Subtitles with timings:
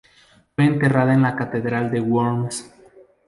[0.55, 2.73] Fue enterrada en la catedral de Worms.